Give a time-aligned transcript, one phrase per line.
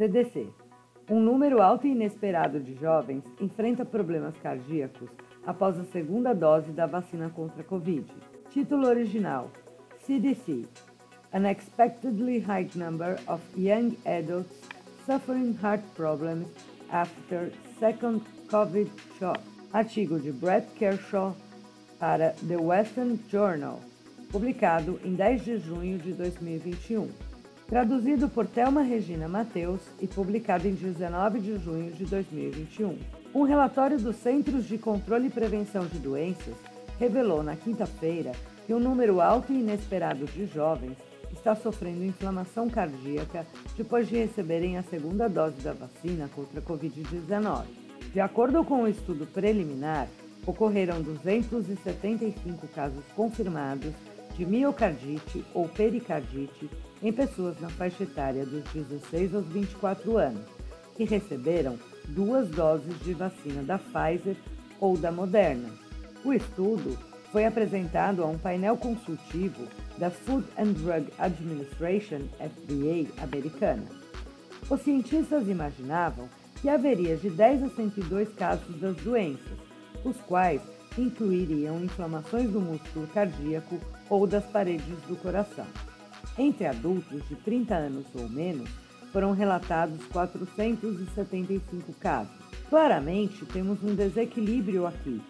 [0.00, 0.48] CDC.
[1.10, 5.10] Um número alto e inesperado de jovens enfrenta problemas cardíacos
[5.44, 8.06] após a segunda dose da vacina contra a Covid.
[8.48, 9.50] Título original:
[10.06, 10.64] CDC.
[11.34, 14.50] An unexpectedly high number of young adults
[15.04, 16.48] suffering heart problems
[16.90, 18.88] after second COVID
[19.18, 19.38] shot.
[19.70, 21.34] Artigo de Brett Kershaw
[21.98, 23.78] para The Western Journal,
[24.32, 27.29] publicado em 10 de junho de 2021.
[27.70, 32.98] Traduzido por Thelma Regina Mateus e publicado em 19 de junho de 2021.
[33.32, 36.56] Um relatório dos Centros de Controle e Prevenção de Doenças
[36.98, 38.32] revelou na quinta-feira
[38.66, 40.96] que um número alto e inesperado de jovens
[41.32, 47.66] está sofrendo inflamação cardíaca depois de receberem a segunda dose da vacina contra a Covid-19.
[48.12, 50.08] De acordo com o um estudo preliminar,
[50.44, 53.92] ocorreram 275 casos confirmados
[54.40, 56.70] de miocardite ou pericardite
[57.02, 60.46] em pessoas na faixa etária dos 16 aos 24 anos,
[60.96, 64.34] que receberam duas doses de vacina da Pfizer
[64.80, 65.68] ou da Moderna.
[66.24, 66.98] O estudo
[67.30, 73.84] foi apresentado a um painel consultivo da Food and Drug Administration, FDA, americana.
[74.70, 76.30] Os cientistas imaginavam
[76.62, 79.58] que haveria de 10 a 102 casos das doenças,
[80.02, 80.62] os quais
[80.98, 85.66] incluiriam inflamações do músculo cardíaco ou das paredes do coração.
[86.38, 88.68] Entre adultos de 30 anos ou menos,
[89.12, 92.32] foram relatados 475 casos.
[92.68, 95.20] Claramente, temos um desequilíbrio aqui,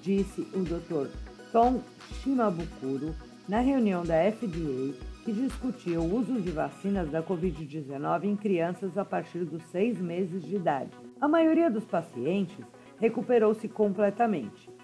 [0.00, 1.10] disse o Dr.
[1.52, 1.82] Tom
[2.22, 3.14] Shimabukuro
[3.48, 9.04] na reunião da FDA que discutia o uso de vacinas da Covid-19 em crianças a
[9.04, 10.90] partir dos seis meses de idade.
[11.20, 12.64] A maioria dos pacientes
[12.98, 14.75] recuperou-se completamente.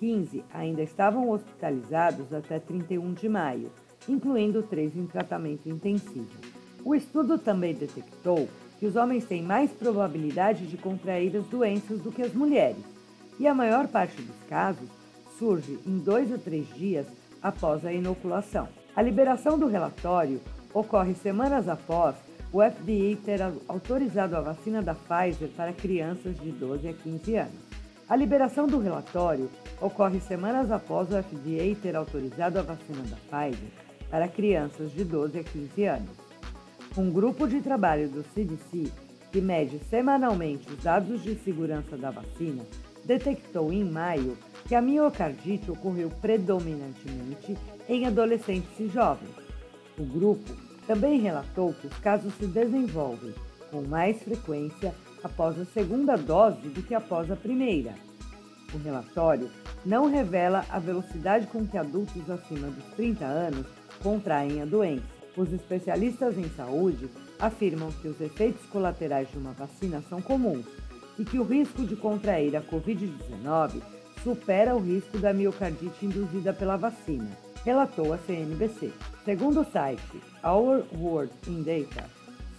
[0.00, 3.70] 15 ainda estavam hospitalizados até 31 de maio,
[4.08, 6.26] incluindo três em tratamento intensivo.
[6.82, 12.10] O estudo também detectou que os homens têm mais probabilidade de contrair as doenças do
[12.10, 12.82] que as mulheres,
[13.38, 14.88] e a maior parte dos casos
[15.38, 17.06] surge em dois a três dias
[17.42, 18.68] após a inoculação.
[18.96, 20.40] A liberação do relatório
[20.72, 22.16] ocorre semanas após
[22.52, 27.69] o FDA ter autorizado a vacina da Pfizer para crianças de 12 a 15 anos.
[28.10, 29.48] A liberação do relatório
[29.80, 33.68] ocorre semanas após o FDA ter autorizado a vacina da Pfizer
[34.10, 36.16] para crianças de 12 a 15 anos.
[36.98, 38.90] Um grupo de trabalho do CDC,
[39.30, 42.64] que mede semanalmente os dados de segurança da vacina,
[43.04, 47.56] detectou em maio que a miocardite ocorreu predominantemente
[47.88, 49.36] em adolescentes e jovens.
[49.96, 50.52] O grupo
[50.84, 53.32] também relatou que os casos se desenvolvem
[53.70, 54.92] com mais frequência
[55.22, 57.94] após a segunda dose do que após a primeira.
[58.72, 59.50] O relatório
[59.84, 63.66] não revela a velocidade com que adultos acima dos 30 anos
[64.02, 65.04] contraem a doença.
[65.36, 70.66] Os especialistas em saúde afirmam que os efeitos colaterais de uma vacina são comuns
[71.18, 73.80] e que o risco de contrair a Covid-19
[74.22, 77.30] supera o risco da miocardite induzida pela vacina,
[77.64, 78.92] relatou a CNBC.
[79.24, 82.08] Segundo o site Our World in Data,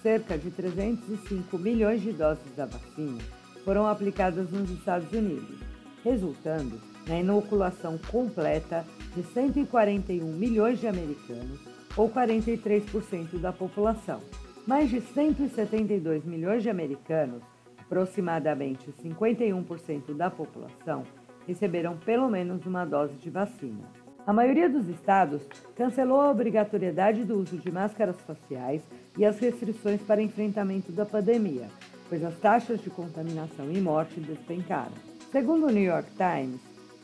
[0.02, 3.22] cerca de 305 milhões de doses da vacina
[3.64, 5.60] foram aplicadas nos Estados Unidos,
[6.04, 8.86] resultando na inoculação completa
[9.16, 11.60] de 141 milhões de americanos,
[11.96, 14.22] ou 43% da população.
[14.66, 17.42] Mais de 172 milhões de americanos,
[17.78, 21.04] aproximadamente 51% da população,
[21.48, 23.90] receberam pelo menos uma dose de vacina.
[24.32, 25.42] A maioria dos estados
[25.76, 28.82] cancelou a obrigatoriedade do uso de máscaras faciais
[29.18, 31.68] e as restrições para enfrentamento da pandemia,
[32.08, 34.94] pois as taxas de contaminação e morte despencaram.
[35.34, 36.62] Segundo o New York Times,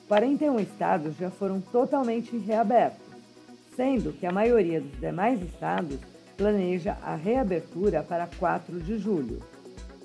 [0.07, 3.05] 41 estados já foram totalmente reabertos,
[3.75, 5.99] sendo que a maioria dos demais estados
[6.37, 9.43] planeja a reabertura para 4 de julho.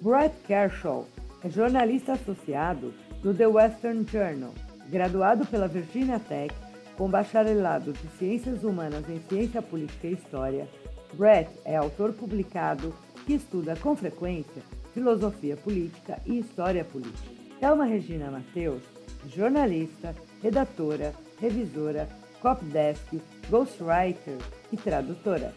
[0.01, 1.07] Brett Kershaw
[1.45, 4.53] é jornalista associado do The Western Journal,
[4.91, 6.53] graduado pela Virginia Tech
[6.97, 10.69] com bacharelado de Ciências Humanas em Ciência Política e História.
[11.15, 12.95] Brett é autor publicado
[13.27, 14.63] que estuda com frequência
[14.93, 17.31] filosofia política e história política.
[17.59, 18.83] Thelma Regina Mateus,
[19.27, 22.09] jornalista, redatora, revisora,
[22.41, 24.37] copdesk, ghostwriter
[24.73, 25.55] e tradutora.